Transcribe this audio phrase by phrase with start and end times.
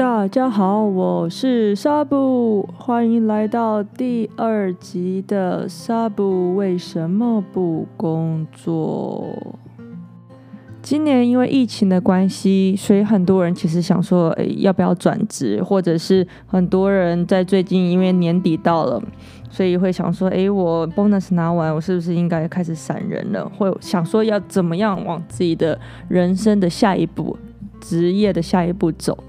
[0.00, 9.26] 大家好，我是纱布，欢迎来到第二集的纱布为什么不工作？
[10.80, 15.62] 今年因为疫情的关系，所以很多人其实想说，诶，要不要转职？
[15.62, 19.02] 或者是很多人在最近因为年底到了，
[19.50, 23.46] 所以会想说，诶，我 bonus 拿完，我是不是应该开始闪人了？
[23.58, 27.36] 会想说要怎么样往自己的人生的下一步、
[27.82, 29.22] 职业的下一步走？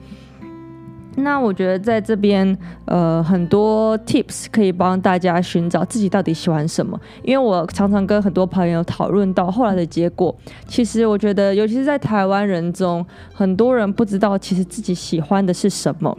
[1.15, 6.99] 那我觉得在这边，呃，很多 tips 可以帮大家寻找自己到底喜欢什么。
[7.21, 10.35] 因为我常常跟很多朋友讨论到后来的结果，
[10.67, 16.17] 其实我觉得，尤其是在台湾人中，很多人不知道其实自己喜欢的是什么，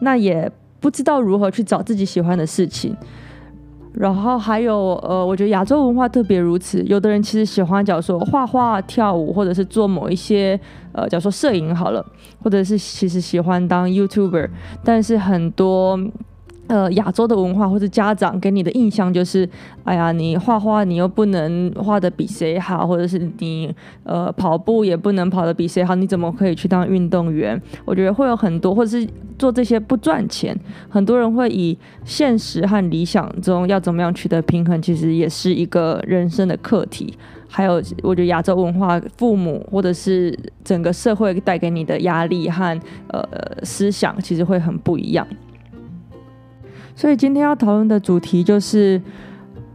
[0.00, 2.96] 那也不知道如何去找自己喜欢的事情。
[3.92, 6.82] 然后还有，呃，我觉得亚洲文化特别如此。
[6.84, 10.58] 有的人其实喜欢，假如说画画、跳舞，或者是做某一些，
[10.92, 12.04] 呃，假如说摄影好了，
[12.42, 14.48] 或者是其实喜欢当 YouTuber，
[14.84, 15.98] 但是很多。
[16.70, 19.48] 呃，亚洲的文化或者家长给你的印象就是，
[19.82, 27.60] 哎呀，你画画你又不能画得比谁好，或者是你呃跑步也不能跑得比谁好，你怎么可以去当运动员？
[27.84, 29.04] 我觉得会有很多，或者是
[29.36, 30.56] 做这些不赚钱，
[30.88, 37.12] 很多人会以现实和理想中要怎么样取得平衡，其实也是一个人生的课题。
[37.48, 43.24] 还有，我觉得亚洲文化，父母或者是整个社会带给你的压力和呃
[43.64, 45.26] 思想，其实会很不一样。
[47.00, 49.00] 所以今天要讨论的主题就是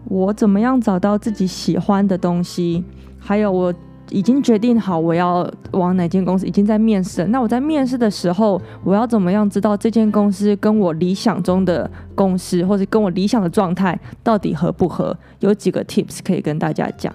[0.04, 2.84] 我怎么样找到自己喜欢的东西，
[3.18, 3.74] 还有我
[4.12, 7.26] 已经决定好我要往哪间公司，已经在面试。
[7.30, 15.18] 那我在面试的时候，我要怎么样知道这间公司跟我理想中的公司，或者跟我理想的状态到底合不合？
[15.40, 17.12] 有几个 tips 可以跟大家讲。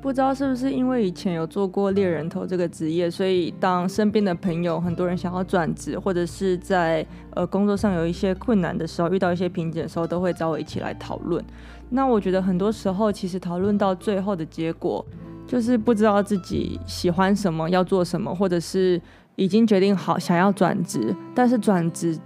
[0.00, 11.44] 不知道是不是因为以前有做过猎人头这个职业，所以当身边的朋友很多人想要转职，或者是在呃工作上有一些困难的时候，遇到一些瓶颈的时候，都会找我一起来讨论。
[11.90, 15.04] 那我觉得很多时候其实讨论到最后的结果，
[15.46, 19.00] 就是不知道自己喜欢什么，要做什么，或者是
[19.34, 22.16] 已经决定好想要转职，但是转职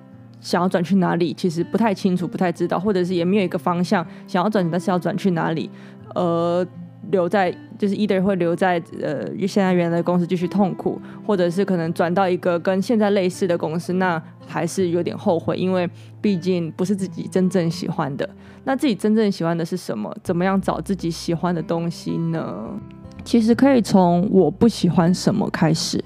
[0.41, 5.70] 想要转去哪里，其实不太清楚，不太知道，或者是也没有一个方向想要转职，但是要转去哪里，
[6.14, 6.64] 呃。
[7.12, 15.88] 留在就是 either 会留在呃现在原来的公司继续痛苦，或者是可能转到一个跟现在类似的公司，那还是有点后悔，因为
[16.20, 18.28] 毕竟不是自己真正喜欢的。
[18.64, 20.12] 那自己真正喜欢的是什么？
[20.22, 22.68] 怎么样找自己喜欢的东西呢？
[23.22, 26.02] 其实可以从我不喜欢什么开始。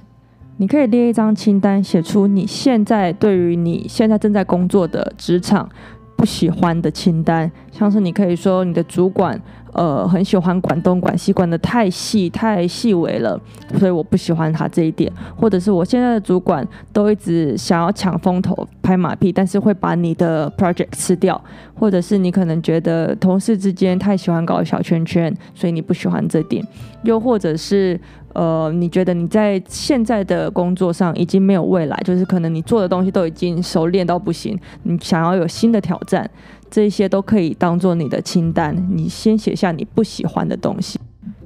[0.59, 5.69] 你可以列一张清单，写出你现在对于你现在正在工作的职场
[6.17, 9.41] 不喜欢的清单，像是你可以说你的主管。
[9.77, 13.39] 呃，很喜欢管东管西，管得太细太细微了，
[13.79, 15.13] 所以我不喜欢他这一点。
[15.37, 21.39] 或者是我现在的主管都一直想要抢风头、拍马屁，但是会把你的 project 吃掉。
[21.79, 26.67] 或者是你可能觉得同事之间太喜欢搞小圈圈，所以你不喜欢这点。
[27.03, 28.01] 又或者是
[28.33, 36.29] 呃，你觉得你在现在的工作上已经没有未来，就是可能你做的东西都已经熟练到不行，你想要有新的挑战。
[36.71, 40.99] 这些都可以当做你的清单，你先写下你不喜欢的东西，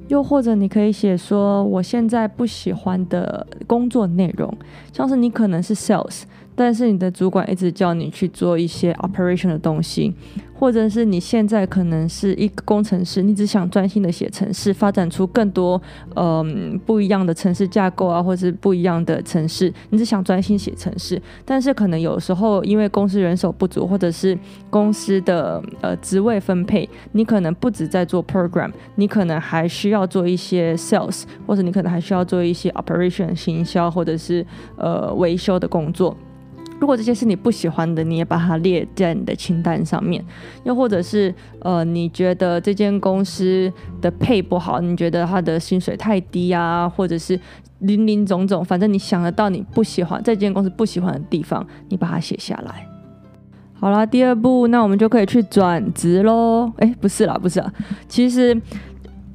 [0.07, 4.53] 又或者你可以写说我现在不喜欢的工作内容，
[4.91, 6.23] 像是你可能是 sales。
[6.55, 10.13] 但是你的主管一直叫你去做一些 operation 的东西，
[10.53, 15.81] 或者是你现在可能是一个工程师，你只想专心的写程式，发展出更多
[16.15, 21.19] 嗯不一样的城市架构啊，或者是不一样的城市，你只想专心写程式。
[21.45, 24.37] 但是可能有时候因为公司人手不足，或者是
[24.69, 34.45] 公司的呃职位分配，你可能不止在做 program，你可能还需要做一些 sales，或者你可能还需要做一些 operation 行销，或者是
[34.77, 36.15] 呃维修的工作。
[36.81, 40.25] 如果这些是你不喜欢的，你也把它列在你的清单上面。
[40.63, 43.71] 又或者是，呃，你觉得这间公司
[44.01, 47.39] 的配不好，你觉得他的薪水太低啊，或者是
[47.79, 52.87] 林林总总，反正你想得到你不喜欢这间公司不喜欢的地方，你把它写下来。
[53.79, 56.71] 好啦，第二步，那我们就可以去转职喽。
[56.77, 57.71] 哎，不是啦，不是啦，
[58.07, 58.59] 其实。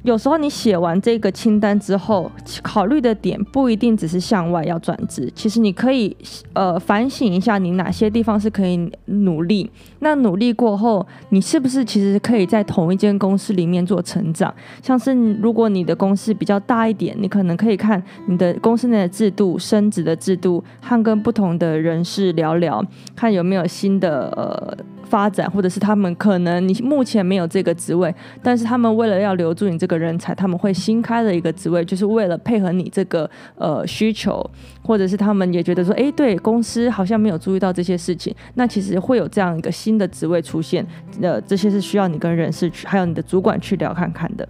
[0.07, 2.31] 有时候你写完这个清单之后，
[2.63, 6.15] 考虑的点不一定只是向外要转职，其实你可以
[6.53, 9.69] 呃反省一下，你哪些地方是可以努力。
[9.99, 14.53] 那努力过后，你是不是其实可以在同一间公司里面做成长？
[14.81, 22.81] 像是如果你的公司比较大一点，你可能可以看你的公司内的制度、升职的制度，和跟不同的人士聊聊，
[23.13, 29.96] 看有没有新的呃发展，或者是他们可能你目前没有这个职位，但是他们为了要留住你这个。
[29.97, 34.47] 人才，他们会新开的一个职位，就是为了配合你这个呃需求，
[34.83, 40.85] 或者是他们也觉得说，诶，对，公司好像没有注意到这些事情，那其实会有这样一个新的职位出现，
[41.21, 44.47] 呃，这些是需要你跟人事去，还有你的主管去聊看看的。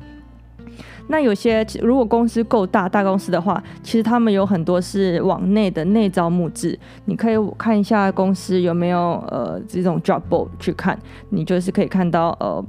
[1.10, 12.62] 那有些如果公司够大，大公司的话，其实他们有很多是往内的内招募制，你可以看一下公司有没有呃这种 job board 去看，你就是可以看到呃，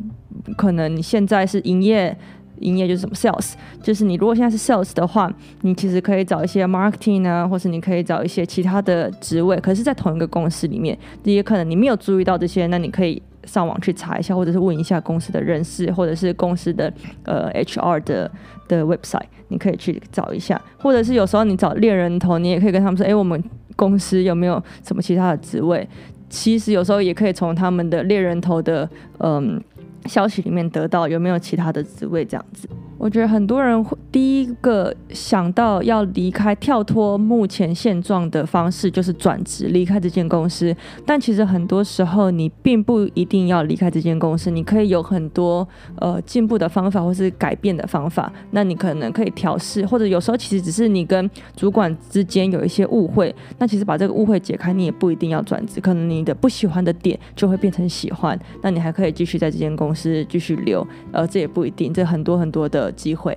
[0.57, 2.17] 可能你现在是营业，
[2.61, 3.53] 营业就是什么 sales，
[3.83, 5.33] 就是你如果现在是 sales 的话，
[5.63, 13.23] 你其实可以找一些 marketing 啊，或是你可以找一些其他的职位，可是在同一个公司里面，也可能你没有注意到这些，那你可以。
[13.45, 18.31] 上网去查一下，或者是问一下公司的人事，或者是公司的呃 HR 的
[18.69, 23.43] 的 website，你可以去找一下，或者是有时候你找猎人头，你也可以跟他们说，哎，我们
[23.75, 25.89] 公司有没有什么其他的职位？
[26.29, 28.87] 其实有时候也可以从他们的猎人头的
[29.21, 29.59] 嗯
[30.06, 32.69] 消息里面得到有没有其他的职位这样子。
[32.99, 40.75] 我觉得很多人会第一个想到要离开、跳脱目前现状的方式，就是转职离开这间公司。
[41.06, 45.67] 但其实很多时候，你并不一定要离开这间公司，你可以有很多
[46.00, 48.33] 呃进步的方法，或是改变的方法。
[48.50, 53.33] 那你可能可以调试，或者有时候其实只是你跟主管之间有一些误会。
[53.59, 58.37] 那其实把这个误会解开，你也不一定要转职，可能你的不喜欢的点就会变成喜欢。
[58.61, 61.95] 那你还可以继续在这间公司继续留，呃，这也不一定。
[61.95, 62.88] 这很多很多的。
[62.93, 63.37] 机会。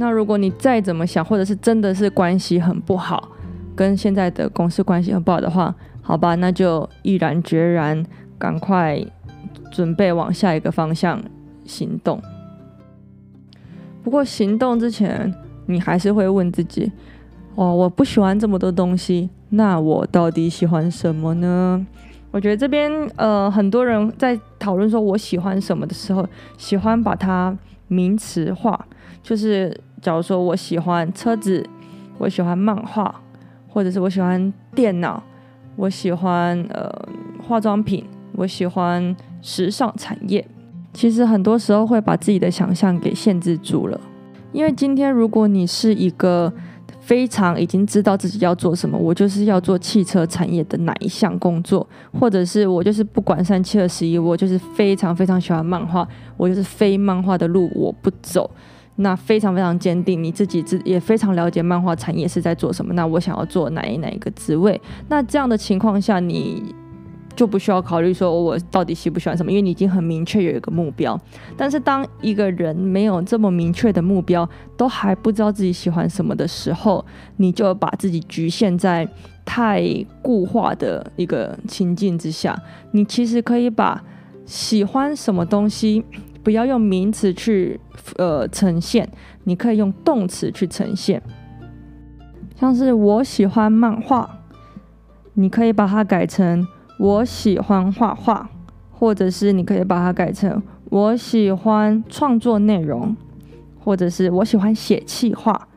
[0.00, 3.30] 那如果你再怎么想，或者是真的是关系很不好，
[3.74, 8.06] 跟现在的公司关系很不好的话，好吧，那就毅然决然，
[8.38, 9.04] 赶快
[9.72, 11.20] 准备往下一个方向
[11.64, 12.22] 行动。
[14.04, 15.34] 不过行动之前，
[15.66, 16.92] 你还是会问自己：
[17.56, 21.84] 哦，我不喜欢这么多东西，那我到底喜欢什么呢？
[22.30, 26.24] 我觉得这边呃，很多人在讨论说我喜欢什么的时候，
[26.56, 27.58] 喜欢把它。
[27.88, 28.86] 名词化，
[29.22, 31.66] 就是假如说我喜欢车子，
[32.18, 33.14] 我喜欢漫画，
[33.66, 35.22] 或者是我喜欢电脑，
[35.76, 36.90] 我喜欢呃
[37.46, 40.46] 化妆品，我喜欢时尚产业。
[40.92, 44.00] 其实很多时候会把自己的想象给限制住了。
[44.52, 46.52] 因为今天如果你是一个
[47.08, 51.88] 非常已经知道自己要做什么，我就是要做汽车产业的哪一项工作，
[52.20, 56.06] 或者是我就是不管三七二十一，我就是非常非常喜欢漫画，
[56.36, 58.50] 我就是非漫画的路我不走，
[58.96, 64.78] 那非常非常坚定，你自己自也非常了解漫画产业是在做什么，那我想要做哪一哪一个职位，
[65.08, 66.74] 那这样的情况下你。
[67.38, 71.16] 就不需要考虑说我到底喜不喜欢什么，因为你已经很明确有一个目标。
[71.56, 77.06] 但是当一个人没有这么明确的目标，都还不知道自己喜欢什么的时候，
[77.36, 79.08] 你就把自己局限在
[79.44, 79.80] 太
[80.20, 82.60] 固化的一个情境之下。
[82.90, 84.02] 你其实可以把
[84.44, 86.04] 喜欢什么东西，
[86.42, 87.78] 不要用名词去
[88.16, 89.08] 呃呈现，
[89.44, 91.22] 你可以用动词去呈现。
[92.56, 94.28] 像是我喜欢漫画，
[95.34, 96.66] 你可以把它改成。
[96.98, 98.50] 我喜欢画画，
[98.90, 100.60] 或者是你可以把它改成
[100.90, 103.16] 我喜欢创作内容，
[103.78, 105.68] 或者是我喜欢写气画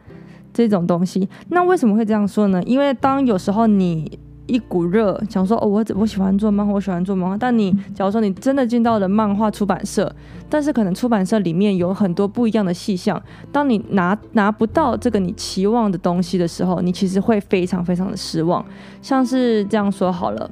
[0.51, 1.29] 这种东西。
[1.49, 2.61] 那为什么会这样说呢？
[2.63, 10.13] 因为当有时候你一股热想说哦，我我喜欢做漫画，我喜欢做漫画，但你假如说你真的进到了漫画出版社，
[10.49, 13.21] 但是可能出版社里面有很多不一样的细项，
[13.51, 18.65] 当你拿拿不到这个你期望的东西的时候，你其实会非常非常的失望。
[19.03, 20.49] 像是这样说好了。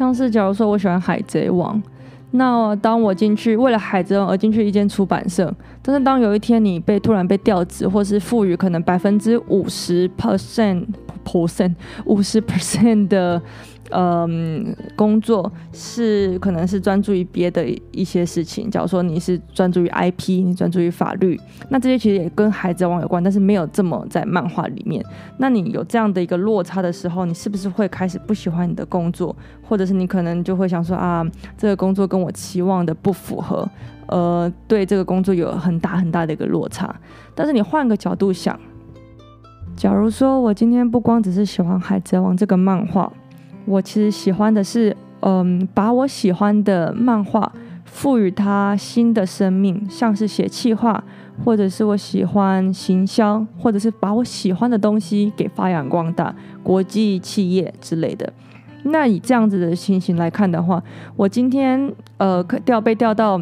[0.00, 1.78] 像是假如说我喜欢海贼王，
[2.30, 10.86] 那当我进去为了海贼王而进去一间出版社，但是当有一天你被突然被调职，或是赋予可能百分之五十 percent
[11.30, 11.74] percent
[12.06, 13.40] 五十 percent 的。
[13.92, 18.70] 嗯，工作是可能是专注于别的一些事情。
[18.70, 21.36] 假如说你是专注于 IP，你专注于法律，
[21.70, 25.04] 那这些其实也跟孩子王有关，但是没有这么在漫画里面。
[25.38, 31.26] 那你有这样的一个落差的时候，你是不是会开始不喜欢你的工作，或者是你可能就会想说啊，
[31.58, 33.68] 这个工作跟我期望的不符合，
[34.06, 36.94] 呃，对这个工作有很大很大的一个落差。
[37.34, 38.56] 但是你换个角度想，
[39.80, 43.10] 假如说我今天不光只是喜欢海贼王这个漫画。
[43.64, 47.50] 我其实喜欢的是，嗯，把我喜欢的漫画
[47.86, 51.02] 赋予它新的生命，像是写气画，
[51.42, 58.30] 或者是我喜欢行销，或者是把我喜欢的东西给发扬光大，国际企业之类的。
[58.82, 60.82] 那以这样子的情形来看的话，
[61.16, 63.40] 我今天呃调被调到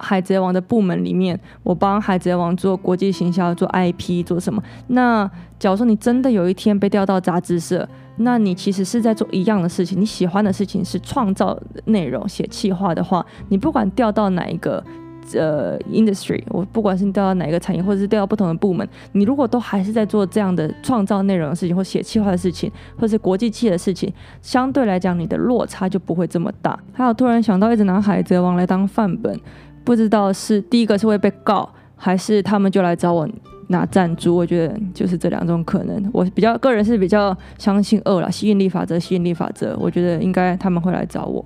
[0.00, 4.62] 海贼王的部门里面，我帮海贼王做国际行销，做 IP，做什么？
[4.88, 7.88] 那假如说你真的有一天被调到杂志社。
[8.22, 14.84] 那你其实是在做一样的事情，你喜欢的事情是创造内容、写企划的话，你不管调到哪一个
[15.32, 26.78] 呃，industry，我不管是你调到哪一个产业，或者是调到不同的部门，你如果都还是在做这样的创造内容的事情，或写企划的事情，或是国际企业的事情，相对来讲，你的落差就不会这么大。
[26.92, 29.40] 还有突然想到，一直拿海贼王来当范本，
[29.84, 33.28] 不知道是第一个是会被告，还是他们就来找我
[33.68, 34.36] 拿赞助？
[34.36, 36.10] 我觉得就是这两种可能。
[36.12, 41.44] 我比较个人是比较相信二啦，吸引力法则，吸引力法则，我觉得应该他们会来找我。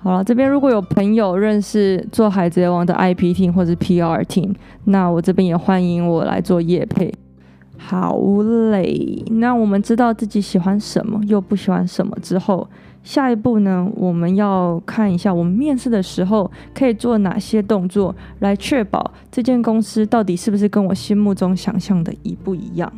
[0.00, 7.12] 好了，这边如果有朋友认识做海贼王的 I P T 或者 PR team，那我这边也欢迎我来做业配。
[7.76, 8.16] 好
[8.70, 12.68] 嘞，那我们知道自己喜欢什么又不喜欢什么之后，
[13.02, 22.92] 下一步呢，我们要看一下我们面试的时候可以做哪些动作，来确保这间公司到底是不是跟我心目中想象的一不一样。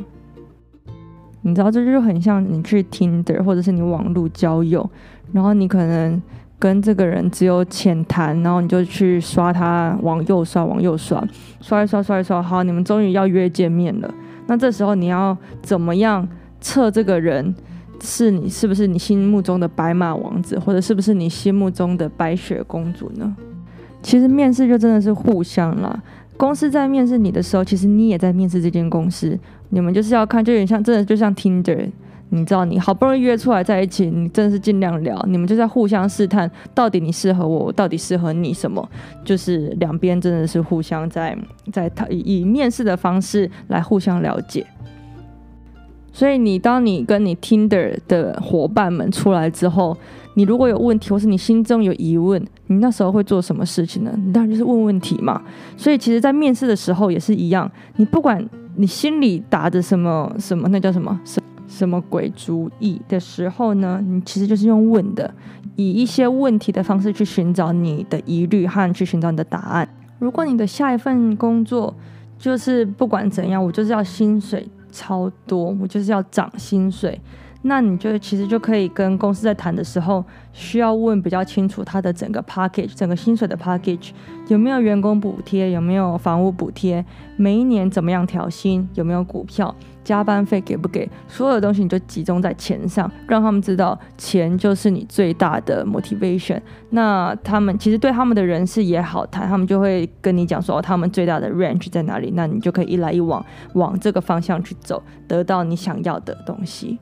[1.42, 4.88] 你知道，这就很像你去 Tinder 或者是你网络交友，
[5.32, 6.20] 然后你可能。
[6.60, 11.26] 跟这个人只有浅谈，然后你就去刷他，往右刷，往右刷，
[11.62, 14.14] 刷一刷，刷一刷，好，你们终于要约见面了。
[14.46, 16.28] 那这时候你要怎么样
[16.60, 17.54] 测这个人
[18.00, 23.36] 是你是不是你心目中的白马王子，或者是不是你心目中的白雪公主呢？
[24.02, 26.02] 其实面试就真的是互相啦。
[26.36, 29.38] 公司在面试你的时候，其实你也在面试这间公司。
[29.68, 31.86] 你们就是要看，就有点像，真的就像 Tinder。
[32.32, 38.88] 你知道，你好不容易约出来在一起，你真的是尽量聊，你们就在互相试探，到底你适合我，我到底适合你什么？
[39.24, 41.36] 就是两边真的是互相在
[41.72, 44.64] 在以面试的方式来互相了解。
[46.12, 49.96] 所以你当你跟你 Tinder 的伙伴们出来之后，
[50.34, 54.12] 你如果有问题，或是你心中有疑问，你那时候会做什么事情呢？
[54.16, 55.40] 你当然就是问问题嘛。
[55.76, 58.44] 所以其实，在面试的时候也是一样，你不管
[58.76, 61.20] 你心里打着什么什么，那叫什么？
[61.68, 64.04] 什么鬼主意的时候呢？
[64.04, 65.32] 你其实就是用问的，
[65.76, 69.88] 以一些问题的方式去寻找你的疑虑和去寻找你的答案。
[70.18, 71.94] 如果你的下一份工作
[72.36, 77.20] 就是不管怎样，我就是要薪水超多，我就是要涨薪水。
[77.62, 84.10] 那你就其实就可以跟公司在谈的时候，需要问比较清楚他的整个 package，整个薪水的 package
[84.48, 87.04] 有没有员工补贴，有没有房屋补贴，
[87.36, 96.58] 每一年怎么样调薪，有没有股票，加班费给不给，所有的东西你就集中在钱上，让他们知道钱就是你最大的 motivation。
[96.88, 106.98] 那他们其实对他们的人事也好谈，他们就会跟你讲说他们最大的 range 在哪里，那你就可以一来一往往这个方向去走，得到你想要的东西。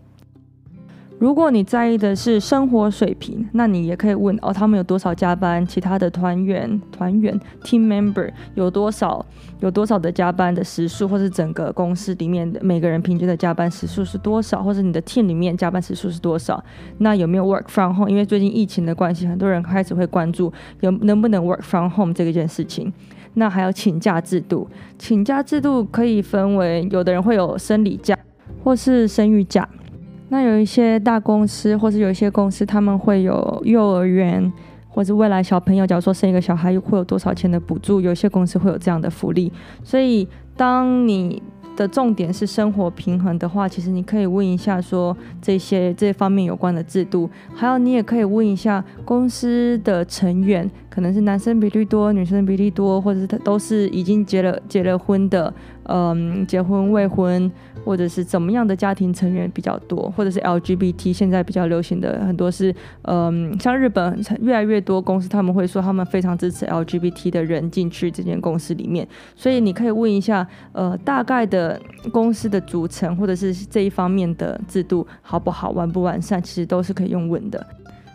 [1.18, 5.66] 如果你在意的是生活水平，那你也可以问哦，他们有多少加班？
[5.66, 9.24] 其他的团员、团员 team member 有多少？
[9.58, 14.62] 有多少的加班的时数，或是整个公司里面的每个人平均的加班时数是多少？
[14.62, 16.62] 或是你的 team 里面加班时数是多少？
[16.98, 18.08] 那有没有 work from home？
[18.08, 22.92] 因为最近疫情的关系，很多人开始会关注有能不能 work from home 这个件事情。
[23.34, 28.16] 那还有请假制度，请假制度可以分为，有的人会有生理假，
[28.62, 29.68] 或是生育假。
[30.30, 34.52] 那有一些大公司，或是有一些公司，他们会有幼儿园，
[34.88, 38.00] 或者未来小朋友，假如说生一个小孩，会有多少钱的补助？
[38.00, 39.52] 有些公司会有这样的福利。
[39.82, 41.42] 所以，当你
[41.76, 55.54] 的重点是生活平衡的话，其实你可以问一下说这些这方面有关的制度，还有你也可以问一下公司的成员，可能是男生比例多，女生比例多，或者是他都是已经结了结了婚的，
[55.88, 57.50] 嗯，结婚未婚。
[57.84, 71.80] 或者是怎么样的家庭成员比较多，或者是 LGBT 现在比较流行的很多是，嗯，像日本越来越多公司他们会说他们非常支持 LGBT 的人进去这间公司里面，所以你可以问一下，呃，大概的
[72.12, 77.66] 公司的组成或者是这一方面的制度好不好，完不完善，其实都是可以用问的。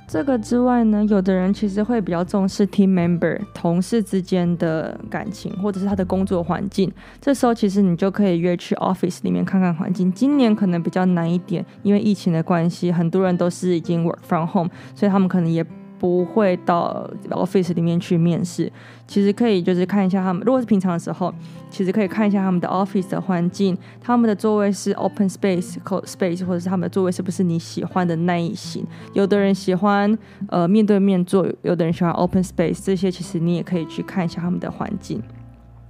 [0.08, 6.92] 这个之外呢，有的人其实会比较重视 team member 同事之间的感情，或者是他的工作环境。
[7.20, 10.12] 这时候其实你就可以约去 office 里面看看环境。
[10.14, 15.66] 今年可能比较难一点，因为疫情的关系，很多人都是已经 work from home，所以他们可能也。
[16.04, 18.70] 不会到 office 里面去面试，
[19.08, 20.44] 其实可以就是看一下他们。
[20.46, 21.34] 如果是平常的时候，
[21.70, 28.86] 其实可以看一下他们的 office 的环境，他们的座位是 open space 和 space，或者是他们的座位是不是你喜欢的那一型。
[29.14, 30.20] 有的人喜欢
[30.50, 35.24] 呃面对面坐，有的人喜欢 open space，这些其实你也可以去看一下他们的环境。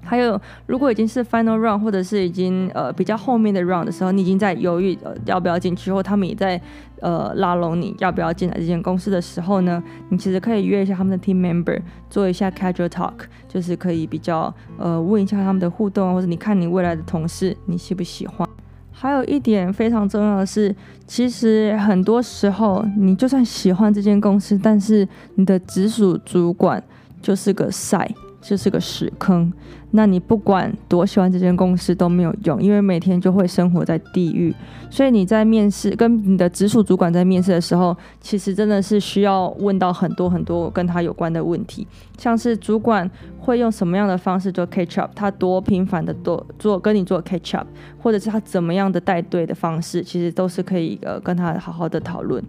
[0.06, 6.60] 还有，如果已经是 final round，或者是已经呃比较后面的 round 的时候，你已经在犹豫呃要不要进去，或他们也在
[7.00, 11.80] 呃拉拢你要不要进来这间公司的时候呢，你其实可以约一下他们的 team member，
[12.10, 13.14] 做一下 casual talk，
[13.48, 18.48] 就是可以比较呃问一下他们的互动，或者你看你未来的同事你喜不喜欢。
[18.92, 20.74] 还有一点非常重要的是，
[21.08, 26.82] 其实很多时候你就算喜欢这间公司，但是你的直属主管
[27.22, 28.10] 就是个赛。
[28.44, 29.52] 就是个屎坑。
[29.96, 34.54] 那你不管多喜欢这间公司都没有用，因为每天就会生活在地狱。
[34.90, 43.10] 所以你在面试跟你的直属主管在面试的时候，其实真的是需要问到很多很多跟他有关的问题，像是主管
[43.40, 47.68] 会用什么样的方式做 catch up，他多频繁的做做跟你做 catch up，
[48.02, 52.44] 或者是他怎么样的带队的方式，其实都是可以呃跟他好好的讨论。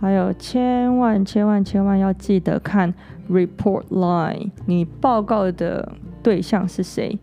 [0.00, 2.92] 还有千万千万千万要记得看
[3.30, 5.92] report line，你报告的。
[6.22, 7.16] 对象是谁？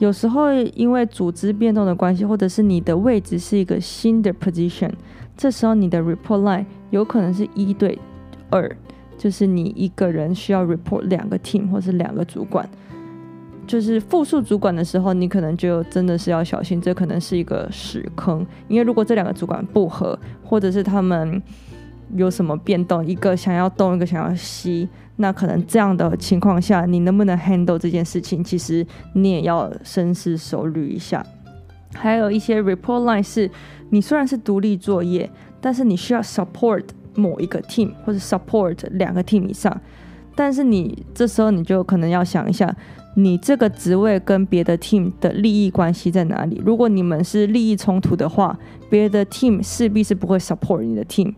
[0.00, 4.90] 有时候因为组织变动的关系，或者是你的位置是一个新的 position，
[5.36, 7.96] 这时候你的 report line 有可能是一对
[8.50, 8.68] 二，
[9.16, 12.68] 就是你一个人需要 report 两个 team 或是两个主管。
[13.68, 18.44] 就是复数主管的时候，你可能就真的是要小心，这可能是一个屎坑。
[18.66, 21.40] 因为如果这两个主管不合，或者是他们
[22.14, 24.88] 有什么变动，一个想要东，一个想要西。
[25.16, 28.42] 那可能这样的情况下，你能不能 handle 这件事情？
[28.42, 31.24] 其实你也要深思熟虑一下。
[31.92, 33.50] 还有一些 report line 是，
[33.90, 35.28] 你虽然是独立作业，
[35.60, 39.78] 但是你需要 support 某一个 team 或者 support 两个 team 以上。
[40.34, 42.74] 但是你这时候你就可能要想一下，
[43.16, 46.62] 你这个职位跟别的 team 的利益关系在哪里？
[46.64, 51.34] 如果你们是利益冲突的话，别的 team 势必是不会 support 你的 team。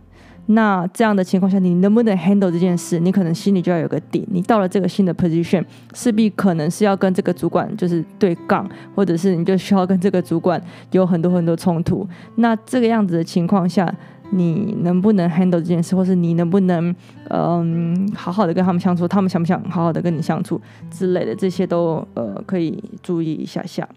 [0.46, 2.98] 那这样的情况下，你能不能 handle 这件事？
[2.98, 4.26] 你可能心里就要有个底。
[4.30, 12.06] 你到了这个新的 position，势必可能是要跟这个主管就是对杠，或者是你就需要跟这个主管有很多很多冲突。
[12.34, 13.88] 那这个样子的情况下，
[14.30, 16.94] 你能不能 handle 这件事，或是你能不能
[17.30, 19.06] 嗯好好的跟他们相处？
[19.06, 21.34] 他们想不想好好的跟你相处之类的？
[21.36, 23.88] 这些都呃可以注意一下下。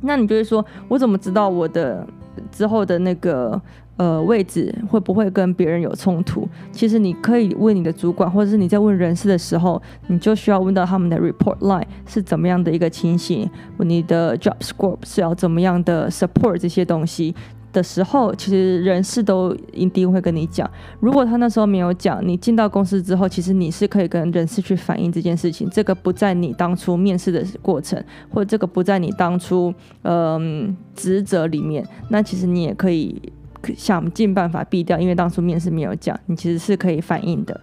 [0.00, 2.06] 那你就会说，我怎么知道我的
[2.50, 3.60] 之后的那个？
[3.96, 6.46] 呃，位置会不会跟别人有冲突？
[6.70, 17.34] 其实你可以问你的主管，或者是你在问人事的时候，你就需要问到他们的 report line 是怎么样的一个情形，你的 job scope 是要怎么样的 support 这些东西
[17.72, 20.70] 的时候，其实人事都一定会跟你讲。
[21.00, 25.66] 如果他那时候没有讲，你进到公司之后，其实你是可以跟人事去反映这件事情。
[25.70, 33.32] 这个不在你当初面试的过程，或者这个不在你当初嗯职责里面，那其实你也可以。
[33.74, 37.60] 想尽办法避掉，因为当初面试没有讲，你其实是可以反映的。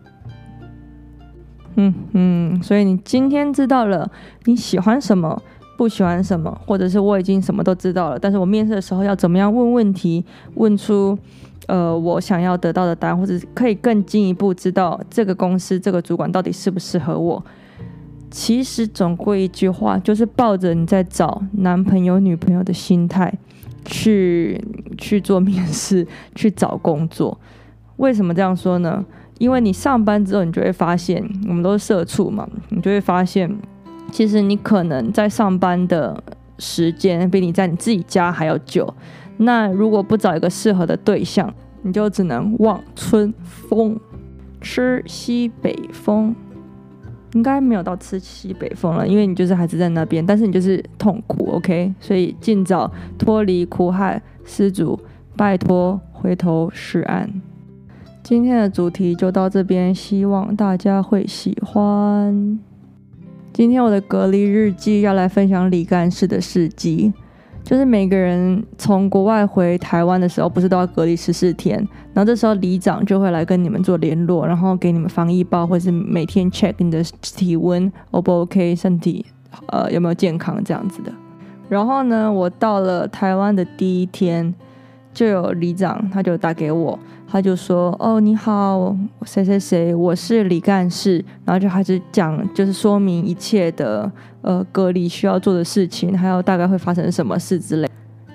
[1.75, 4.11] 嗯嗯，所以你今天知道了
[4.45, 5.41] 你喜欢什么，
[5.75, 11.17] 不喜欢什么，或者是我已经什么都知道了，但是我面试的时候要怎么样问问题，问出
[11.67, 17.43] 呃我想要得到的答案，或者可以更进一步知道这个公司这个主管到底适不适合我。
[18.29, 23.33] 其实总归一句话，就是抱着你在找男朋友女朋友的心态。
[23.85, 24.59] 去
[24.97, 27.39] 去做面试，去找工作。
[27.97, 29.05] 为什么这样说呢？
[29.39, 33.53] 因为你上班之后，你就会发现，我们都是社畜嘛，你就会发现，
[34.11, 36.23] 其实你可能在上班的
[36.59, 38.93] 时间比你在你自己家还要久。
[39.37, 43.99] 那如果不找一个适合的对象，你就只能望春风，
[44.61, 46.35] 吃西北风。
[47.33, 51.93] 应该没有到吃西北风了，因为你就是还是在那边，但是你就是痛苦，OK？
[51.99, 54.99] 所以尽早脱离苦海，施主
[55.35, 57.29] 拜托回头是岸。
[58.21, 62.59] 今天的主题就到这边，希望大家会喜欢。
[63.51, 67.13] 今天我的隔离日记要来分享李干事的事迹。
[67.63, 71.77] 就是每个人从国外回台湾的时候，不是都要隔离十四天？
[72.13, 79.25] 然后这时候里长就会来跟你们做联络，然后给你们防疫包，或是每天 check 你的体温 O 不 OK，身体
[79.67, 81.11] 呃有没有健康这样子的。
[81.69, 84.53] 然后呢，我到了台湾的第一天，
[85.13, 86.97] 就有里长他就打给我。
[87.25, 97.89] 他就说：“哦，你好，谁谁谁，我是李干事。”然后就开始讲，就是说明一切的呃隔离需要做的事情，还有大概会发生什么事之类。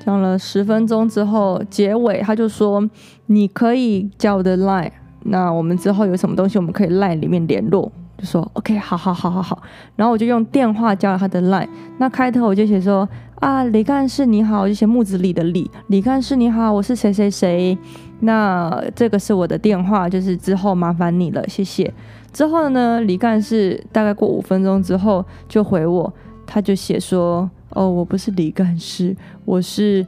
[0.05, 2.83] 讲了十分钟之后，结尾他就说
[3.27, 4.91] ：“你可以加我的 line，
[5.25, 9.62] 那我们之后有什么东西，我们可以 line 里面联络。”就说：“OK，好好好好好。”
[9.95, 11.69] 然后我就用电话加了他的 line。
[11.99, 13.09] 那开头我就写说
[13.40, 17.77] ：“啊，李干事你好，我就写木子李的李，李干事你好，我是谁谁谁。”
[18.20, 21.92] 那这个是我的电话，就是之后麻烦你了，谢谢。
[22.33, 26.12] 之后呢，李干事大概过五分钟之后就回我，
[26.44, 30.05] 他就写说：“哦，我不是李干事，我是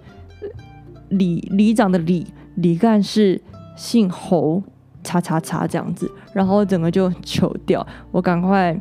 [1.11, 3.41] 里里长的李，李干事
[3.77, 4.61] 姓侯，
[5.05, 8.77] 叉叉叉这样子。”然后整个就糗掉，我赶快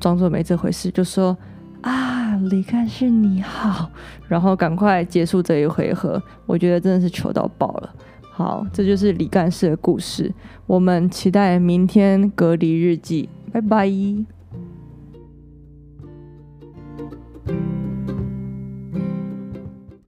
[0.00, 1.36] 装作没这回事，就说
[1.82, 3.90] ：“啊，李干事你好。”
[4.28, 7.94] 然后赶快结束这一回合，我觉得真的是糗到爆了。
[8.30, 10.32] 好，这就是李干事的故事。
[10.66, 13.60] 我们期待明天隔离日记，拜。
[13.60, 13.90] 拜。